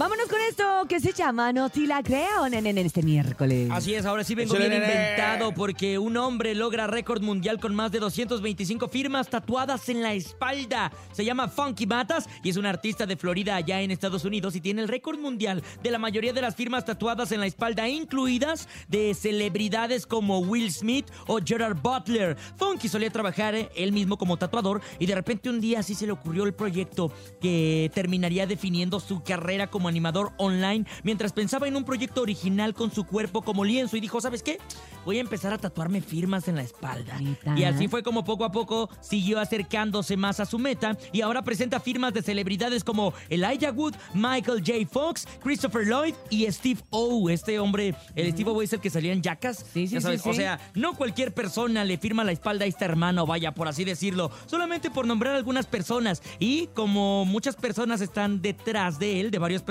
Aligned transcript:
Vámonos 0.00 0.28
con 0.28 0.40
esto 0.48 0.64
que 0.88 0.98
se 0.98 1.12
llama 1.12 1.52
No 1.52 1.68
te 1.68 1.80
la 1.80 2.02
creo 2.02 2.46
en, 2.46 2.54
en 2.54 2.78
este 2.78 3.02
miércoles. 3.02 3.68
Así 3.70 3.92
es, 3.92 4.06
ahora 4.06 4.24
sí 4.24 4.34
vengo 4.34 4.54
bien 4.54 4.72
inventado 4.72 5.52
porque 5.52 5.98
un 5.98 6.16
hombre 6.16 6.54
logra 6.54 6.86
récord 6.86 7.20
mundial 7.20 7.60
con 7.60 7.74
más 7.74 7.92
de 7.92 7.98
225 7.98 8.88
firmas 8.88 9.28
tatuadas 9.28 9.90
en 9.90 10.00
la 10.00 10.14
espalda. 10.14 10.90
Se 11.12 11.22
llama 11.22 11.48
Funky 11.48 11.86
Matas 11.86 12.30
y 12.42 12.48
es 12.48 12.56
un 12.56 12.64
artista 12.64 13.04
de 13.04 13.18
Florida 13.18 13.56
allá 13.56 13.82
en 13.82 13.90
Estados 13.90 14.24
Unidos 14.24 14.56
y 14.56 14.62
tiene 14.62 14.80
el 14.80 14.88
récord 14.88 15.18
mundial 15.18 15.62
de 15.82 15.90
la 15.90 15.98
mayoría 15.98 16.32
de 16.32 16.40
las 16.40 16.56
firmas 16.56 16.86
tatuadas 16.86 17.30
en 17.32 17.40
la 17.40 17.46
espalda, 17.46 17.86
incluidas 17.86 18.70
de 18.88 19.12
celebridades 19.12 20.06
como 20.06 20.38
Will 20.38 20.72
Smith 20.72 21.08
o 21.26 21.40
Gerard 21.44 21.76
Butler. 21.76 22.38
Funky 22.56 22.88
solía 22.88 23.10
trabajar 23.10 23.54
eh, 23.54 23.68
él 23.76 23.92
mismo 23.92 24.16
como 24.16 24.38
tatuador 24.38 24.80
y 24.98 25.04
de 25.04 25.14
repente 25.14 25.50
un 25.50 25.60
día 25.60 25.80
así 25.80 25.94
se 25.94 26.06
le 26.06 26.12
ocurrió 26.12 26.44
el 26.44 26.54
proyecto 26.54 27.12
que 27.38 27.90
terminaría 27.92 28.46
definiendo 28.46 28.98
su 28.98 29.22
carrera 29.22 29.66
como 29.66 29.89
animador 29.90 30.32
online 30.38 30.86
mientras 31.02 31.32
pensaba 31.32 31.68
en 31.68 31.76
un 31.76 31.84
proyecto 31.84 32.22
original 32.22 32.74
con 32.74 32.90
su 32.90 33.04
cuerpo 33.04 33.42
como 33.42 33.64
lienzo 33.64 33.96
y 33.96 34.00
dijo, 34.00 34.20
¿sabes 34.20 34.42
qué? 34.42 34.58
Voy 35.04 35.18
a 35.18 35.20
empezar 35.20 35.52
a 35.52 35.58
tatuarme 35.58 36.00
firmas 36.00 36.48
en 36.48 36.56
la 36.56 36.62
espalda. 36.62 37.18
Y 37.56 37.64
así 37.64 37.88
fue 37.88 38.02
como 38.02 38.24
poco 38.24 38.44
a 38.44 38.52
poco 38.52 38.90
siguió 39.00 39.40
acercándose 39.40 40.16
más 40.16 40.40
a 40.40 40.46
su 40.46 40.58
meta 40.58 40.96
y 41.12 41.20
ahora 41.20 41.42
presenta 41.42 41.80
firmas 41.80 42.12
de 42.12 42.22
celebridades 42.22 42.84
como 42.84 43.12
Elijah 43.28 43.72
Wood, 43.72 43.94
Michael 44.14 44.62
J. 44.64 44.86
Fox, 44.90 45.26
Christopher 45.42 45.86
Lloyd 45.86 46.14
y 46.28 46.50
Steve 46.50 46.80
O. 46.90 47.28
Este 47.30 47.58
hombre, 47.58 47.94
el 48.14 48.32
Steve 48.32 48.50
O 48.50 48.62
es 48.62 48.72
el 48.72 48.80
que 48.80 48.90
salía 48.90 49.12
en 49.12 49.22
Jackass. 49.22 49.64
Sí, 49.72 49.86
sí, 49.86 49.94
Ya 49.94 50.00
sabes, 50.00 50.20
sí, 50.20 50.24
sí. 50.24 50.30
O 50.30 50.34
sea, 50.34 50.60
no 50.74 50.94
cualquier 50.94 51.32
persona 51.32 51.84
le 51.84 51.98
firma 51.98 52.24
la 52.24 52.32
espalda 52.32 52.64
a 52.64 52.68
este 52.68 52.84
hermano, 52.84 53.26
vaya, 53.26 53.52
por 53.52 53.68
así 53.68 53.84
decirlo, 53.84 54.30
solamente 54.46 54.90
por 54.90 55.06
nombrar 55.06 55.34
algunas 55.34 55.66
personas. 55.66 56.22
Y 56.38 56.68
como 56.68 57.24
muchas 57.24 57.56
personas 57.56 58.00
están 58.00 58.42
detrás 58.42 58.98
de 58.98 59.20
él, 59.20 59.30
de 59.30 59.38
varios 59.38 59.62
personajes, 59.62 59.69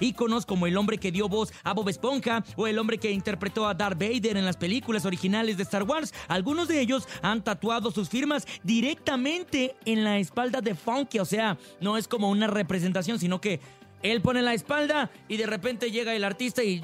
íconos 0.00 0.46
como 0.46 0.66
el 0.66 0.76
hombre 0.76 0.98
que 0.98 1.12
dio 1.12 1.28
voz 1.28 1.52
a 1.64 1.72
Bob 1.72 1.88
Esponja 1.88 2.44
o 2.56 2.66
el 2.66 2.78
hombre 2.78 2.98
que 2.98 3.10
interpretó 3.10 3.66
a 3.66 3.74
Darth 3.74 3.98
Vader 3.98 4.36
en 4.36 4.44
las 4.44 4.56
películas 4.56 5.04
originales 5.04 5.56
de 5.56 5.62
Star 5.62 5.82
Wars, 5.82 6.12
algunos 6.28 6.68
de 6.68 6.80
ellos 6.80 7.08
han 7.22 7.42
tatuado 7.42 7.90
sus 7.90 8.08
firmas 8.08 8.46
directamente 8.62 9.74
en 9.84 10.04
la 10.04 10.18
espalda 10.18 10.60
de 10.60 10.74
Funky. 10.74 11.18
O 11.18 11.24
sea, 11.24 11.58
no 11.80 11.96
es 11.96 12.08
como 12.08 12.30
una 12.30 12.46
representación, 12.46 13.18
sino 13.18 13.40
que 13.40 13.60
él 14.02 14.20
pone 14.20 14.42
la 14.42 14.54
espalda 14.54 15.10
y 15.28 15.36
de 15.36 15.46
repente 15.46 15.90
llega 15.90 16.14
el 16.14 16.24
artista 16.24 16.62
y... 16.62 16.82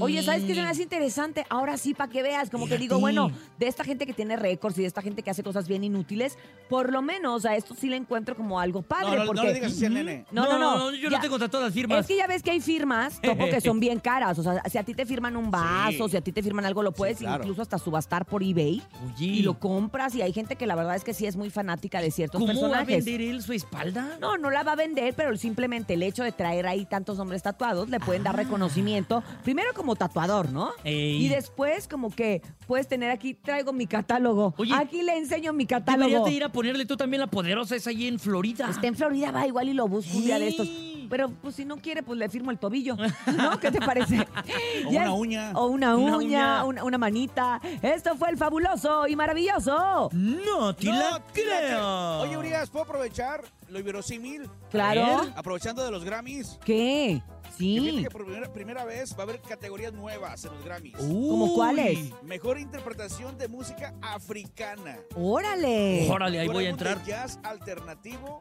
Oye, 0.00 0.22
¿sabes 0.22 0.44
qué 0.44 0.54
se 0.54 0.62
me 0.62 0.68
hace 0.68 0.82
interesante? 0.82 1.44
Ahora 1.48 1.76
sí, 1.76 1.94
para 1.94 2.10
que 2.10 2.22
veas, 2.22 2.50
como 2.50 2.66
que 2.66 2.76
digo, 2.78 2.98
bueno, 2.98 3.30
de 3.58 3.66
esta 3.68 3.84
gente 3.84 4.06
que 4.06 4.12
tiene 4.12 4.36
récords 4.36 4.76
y 4.78 4.82
de 4.82 4.88
esta 4.88 5.02
gente 5.02 5.22
que 5.22 5.30
hace 5.30 5.42
cosas 5.42 5.68
bien 5.68 5.84
inútiles, 5.84 6.36
por 6.68 6.92
lo 6.92 7.02
menos 7.02 7.44
a 7.44 7.54
esto 7.56 7.74
sí 7.78 7.88
le 7.88 7.96
encuentro 7.96 8.34
como 8.36 8.58
algo 8.58 8.82
padre. 8.82 9.10
No, 9.10 9.16
no, 9.16 9.18
no 9.20 9.26
porque 9.26 9.42
le 9.46 9.54
digas 9.54 9.72
así 9.72 9.84
al 9.86 9.94
nene. 9.94 10.24
No, 10.32 10.44
no, 10.44 10.58
no. 10.58 10.92
yo 10.94 11.08
Ya. 11.10 11.18
no 11.18 11.22
tengo 11.22 11.38
tatuadas 11.38 11.68
las 11.68 11.74
firmas. 11.74 12.00
Es 12.00 12.06
que 12.06 12.16
ya 12.16 12.26
ves 12.26 12.42
que 12.42 12.50
hay 12.50 12.60
firmas, 12.60 13.20
topo, 13.20 13.46
que 13.48 13.60
son 13.60 13.78
bien 13.80 14.00
caras. 14.00 14.38
O 14.38 14.42
sea, 14.42 14.62
si 14.68 14.78
a 14.78 14.82
ti 14.82 14.94
te 14.94 15.06
firman 15.06 15.36
un 15.36 15.50
vaso, 15.50 16.06
Sí. 16.06 16.12
si 16.12 16.16
a 16.16 16.20
ti 16.20 16.32
te 16.32 16.42
firman 16.42 16.64
algo, 16.64 16.82
lo 16.82 16.92
puedes 16.92 17.18
claro. 17.18 17.42
incluso 17.44 17.62
hasta 17.62 17.78
subastar 17.78 18.24
por 18.26 18.42
eBay 18.42 18.82
Oye. 19.14 19.26
y 19.26 19.42
lo 19.42 19.58
compras. 19.58 20.14
Y 20.14 20.22
hay 20.22 20.32
gente 20.32 20.56
que 20.56 20.66
la 20.66 20.74
verdad 20.74 20.96
es 20.96 21.04
que 21.04 21.14
sí 21.14 21.26
es 21.26 21.36
muy 21.36 21.50
fanática 21.50 22.00
de 22.00 22.10
ciertos 22.10 22.40
¿Cómo 22.40 22.52
va 22.52 22.66
a 22.66 22.70
personajes. 22.84 23.04
vender 23.04 23.20
él 23.20 23.42
su 23.42 23.52
espalda? 23.52 24.16
No, 24.20 24.36
no 24.36 24.50
la 24.50 24.62
va 24.62 24.72
a 24.72 24.76
vender, 24.76 25.14
pero 25.14 25.36
simplemente 25.36 25.81
el 25.88 26.02
hecho 26.02 26.22
de 26.24 26.32
traer 26.32 26.66
ahí 26.66 26.84
tantos 26.84 27.18
hombres 27.18 27.42
tatuados 27.42 27.88
le 27.88 28.00
pueden 28.00 28.22
dar 28.22 28.36
reconocimiento, 28.36 29.22
primero 29.42 29.72
como 29.74 29.96
tatuador, 29.96 30.50
¿no? 30.50 30.66
Ah. 30.66 30.80
Ey. 30.84 31.24
Y 31.24 31.28
después 31.28 31.88
como 31.88 32.10
que 32.10 32.42
puedes 32.66 32.88
tener 32.88 33.10
aquí, 33.10 33.34
traigo 33.34 33.72
mi 33.72 33.86
catálogo. 33.86 34.54
Oye, 34.56 34.74
aquí 34.74 35.02
le 35.02 35.16
enseño 35.16 35.52
mi 35.52 35.64
Deberías 35.64 35.84
catálogo. 35.86 36.24
de 36.26 36.32
ir 36.32 36.44
a 36.44 36.50
ponerle 36.50 36.86
tú 36.86 36.96
también 36.96 37.20
la 37.20 37.26
poderosa 37.26 37.76
esa 37.76 37.90
ahí 37.90 38.06
en 38.06 38.18
Florida. 38.18 38.68
Está 38.70 38.86
en 38.86 38.96
Florida, 38.96 39.30
va 39.30 39.46
igual 39.46 39.68
y 39.68 39.74
lo 39.74 39.88
busco 39.88 40.16
un 40.16 40.24
día 40.24 40.38
de 40.38 40.48
estos. 40.48 40.68
Pero 41.12 41.28
pues 41.28 41.56
si 41.56 41.66
no 41.66 41.76
quiere, 41.76 42.02
pues 42.02 42.18
le 42.18 42.26
firmo 42.30 42.50
el 42.50 42.58
tobillo. 42.58 42.96
¿No? 43.36 43.60
¿Qué 43.60 43.70
te 43.70 43.80
parece? 43.80 44.26
O 44.86 44.90
Ya 44.90 45.02
una 45.02 45.04
es- 45.12 45.20
uña. 45.20 45.52
O 45.54 45.66
una 45.66 45.94
Una 45.94 46.16
uña, 46.16 46.16
uña. 46.16 46.64
Una, 46.64 46.84
una 46.84 46.96
manita. 46.96 47.60
Esto 47.82 48.16
fue 48.16 48.30
el 48.30 48.38
fabuloso 48.38 49.06
y 49.06 49.14
maravilloso. 49.14 50.08
No 50.12 50.74
te 50.74 50.86
No, 50.86 50.92
la 50.94 51.22
creo. 51.34 52.20
Oye, 52.20 52.38
Urias, 52.38 52.70
¿puedo 52.70 52.84
aprovechar 52.86 53.42
lo 53.68 53.78
inverosímil? 53.78 54.48
Claro. 54.70 55.26
Aprovechando 55.36 55.84
de 55.84 55.90
los 55.90 56.02
Grammys. 56.02 56.58
¿Qué? 56.64 57.20
Que 57.42 57.50
fíjate 57.58 57.90
Sí. 57.98 58.02
que 58.04 58.10
por 58.10 58.24
primera, 58.24 58.50
primera 58.50 58.84
vez 58.86 59.12
va 59.14 59.18
a 59.20 59.22
haber 59.24 59.40
categorías 59.42 59.92
nuevas 59.92 60.42
en 60.46 60.54
los 60.54 60.64
Grammys. 60.64 60.96
¿Cómo 60.96 61.54
cuáles? 61.54 62.10
Mejor 62.22 62.58
interpretación 62.58 63.36
de 63.36 63.48
música 63.48 63.92
africana. 64.00 64.96
Órale. 65.14 66.08
Órale, 66.10 66.40
ahí 66.40 66.48
voy 66.48 66.64
a 66.64 66.70
entrar. 66.70 67.04
jazz 67.04 67.38
alternativo 67.42 68.40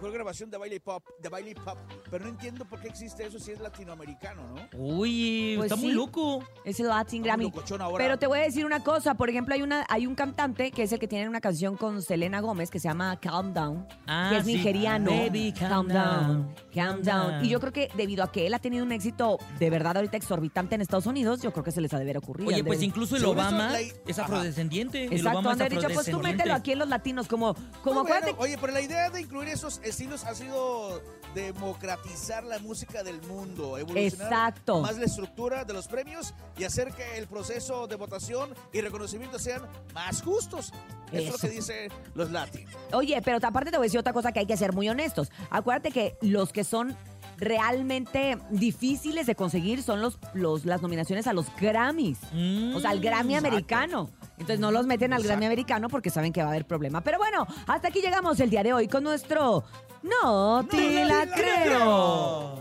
mejor 0.00 0.12
grabación 0.14 0.50
de 0.50 0.56
baile 0.56 0.80
pop, 0.80 1.04
de 1.20 1.28
baile 1.28 1.54
pop. 1.54 1.76
Pero 2.10 2.24
no 2.24 2.30
entiendo 2.30 2.64
por 2.64 2.80
qué 2.80 2.88
existe 2.88 3.26
eso 3.26 3.38
si 3.38 3.50
es 3.52 3.60
latinoamericano, 3.60 4.42
¿no? 4.48 4.78
Uy, 4.78 5.54
Pues 5.58 5.70
está 5.70 5.76
muy 5.76 5.92
loco. 5.92 6.42
Es 6.64 6.80
el 6.80 6.88
Latin 6.88 7.20
Está 7.20 7.28
Grammy. 7.34 7.44
muy 7.44 7.52
locochón 7.52 7.82
ahora. 7.82 8.02
Pero 8.02 8.18
te 8.18 8.26
voy 8.26 8.38
a 8.38 8.42
decir 8.42 8.64
una 8.64 8.82
cosa, 8.82 9.14
por 9.14 9.28
ejemplo, 9.28 9.54
hay 9.54 9.60
una 9.62 9.84
hay 9.90 10.06
un 10.06 10.14
cantante 10.14 10.70
que 10.70 10.84
es 10.84 10.92
el 10.92 10.98
que 10.98 11.06
tiene 11.06 11.28
una 11.28 11.40
canción 11.42 11.76
con 11.76 12.00
Selena 12.00 12.40
Gómez 12.40 12.70
que 12.70 12.78
se 12.80 12.88
llama 12.88 13.20
Calm 13.20 13.52
Down, 13.52 13.86
Ah, 14.06 14.28
que 14.30 14.38
es 14.38 14.46
sí. 14.46 14.54
nigeriano. 14.54 15.10
Baby, 15.10 15.52
calm 15.52 15.88
down. 15.88 16.54
calm 16.74 17.02
down. 17.02 17.44
Y 17.44 17.50
yo 17.50 17.60
creo 17.60 17.72
que 17.72 17.90
debido 17.94 18.24
a 18.24 18.32
que 18.32 18.46
él 18.46 18.54
ha 18.54 18.58
tenido 18.58 18.84
un 18.84 18.92
éxito 18.92 19.36
de 19.58 19.68
verdad 19.68 19.96
ahorita 19.98 20.16
exorbitante 20.16 20.76
en 20.76 20.80
Estados 20.80 21.04
Unidos, 21.06 21.42
yo 21.42 21.52
creo 21.52 21.62
que 21.64 21.72
se 21.72 21.82
les 21.82 21.92
ha 21.92 21.98
de 21.98 22.06
ver 22.06 22.16
ocurrir. 22.16 22.48
Oye, 22.48 22.64
pues 22.64 22.82
incluso 22.82 23.16
el 23.16 23.24
Obama 23.26 23.78
es 23.78 24.18
afrodescendiente. 24.18 25.04
Exacto, 25.14 25.50
han 25.50 25.60
es 25.60 25.68
dicho, 25.70 25.88
pues 25.92 26.10
tú 26.10 26.18
mételo 26.20 26.54
aquí 26.54 26.72
en 26.72 26.78
los 26.78 26.88
latinos, 26.88 27.26
como, 27.28 27.54
como 27.82 28.00
Ah, 28.00 28.02
bueno, 28.02 28.16
acuérdate- 28.16 28.34
oye, 28.38 28.56
pero 28.58 28.72
la 28.72 28.80
idea 28.80 29.10
de 29.10 29.20
incluir 29.20 29.48
esos 29.50 29.80
estilos 29.90 30.24
ha 30.24 30.34
sido 30.34 31.00
democratizar 31.34 32.42
la 32.44 32.58
música 32.58 33.02
del 33.02 33.20
mundo, 33.22 33.78
evolucionar 33.78 34.26
Exacto. 34.28 34.80
más 34.80 34.96
la 34.96 35.04
estructura 35.04 35.64
de 35.64 35.72
los 35.72 35.86
premios 35.86 36.34
y 36.58 36.64
hacer 36.64 36.92
que 36.92 37.18
el 37.18 37.26
proceso 37.26 37.86
de 37.86 37.96
votación 37.96 38.54
y 38.72 38.80
reconocimiento 38.80 39.38
sean 39.38 39.62
más 39.94 40.22
justos. 40.22 40.72
Eso, 41.12 41.22
es 41.22 41.30
lo 41.30 41.38
que 41.38 41.48
dicen 41.54 41.92
los 42.14 42.30
latinos. 42.30 42.74
Oye, 42.92 43.20
pero 43.22 43.38
aparte 43.46 43.70
te 43.70 43.76
voy 43.76 43.84
a 43.84 43.88
decir 43.88 44.00
otra 44.00 44.12
cosa 44.12 44.32
que 44.32 44.40
hay 44.40 44.46
que 44.46 44.56
ser 44.56 44.72
muy 44.72 44.88
honestos. 44.88 45.30
Acuérdate 45.50 45.90
que 45.90 46.16
los 46.22 46.52
que 46.52 46.64
son 46.64 46.96
realmente 47.36 48.38
difíciles 48.50 49.26
de 49.26 49.34
conseguir 49.34 49.82
son 49.82 50.00
los, 50.02 50.18
los 50.34 50.64
las 50.66 50.82
nominaciones 50.82 51.26
a 51.26 51.32
los 51.32 51.46
Grammys. 51.58 52.18
Mm, 52.32 52.74
O 52.76 52.80
sea, 52.80 52.90
al 52.90 53.00
Grammy 53.00 53.34
Exacto. 53.34 53.48
americano. 53.48 54.10
Entonces 54.40 54.58
no 54.58 54.70
los 54.70 54.86
meten 54.86 55.12
al 55.12 55.22
Grammy 55.22 55.44
americano 55.44 55.88
porque 55.88 56.08
saben 56.08 56.32
que 56.32 56.40
va 56.40 56.48
a 56.48 56.50
haber 56.52 56.64
problema. 56.64 57.02
Pero 57.02 57.18
bueno, 57.18 57.46
hasta 57.66 57.88
aquí 57.88 58.00
llegamos 58.00 58.40
el 58.40 58.48
día 58.48 58.62
de 58.62 58.72
hoy 58.72 58.88
con 58.88 59.04
nuestro 59.04 59.64
No 60.02 60.66
te 60.66 61.04
la 61.04 61.26
creo. 61.26 62.59